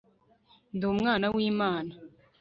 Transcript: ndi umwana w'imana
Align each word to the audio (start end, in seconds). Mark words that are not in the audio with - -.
ndi 0.75 0.85
umwana 0.93 1.25
w'imana 1.35 1.93